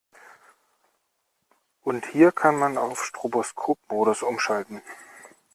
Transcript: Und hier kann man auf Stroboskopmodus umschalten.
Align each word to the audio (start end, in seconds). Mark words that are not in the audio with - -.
Und 1.83 2.07
hier 2.07 2.31
kann 2.31 2.57
man 2.57 2.79
auf 2.79 3.05
Stroboskopmodus 3.05 4.23
umschalten. 4.23 4.81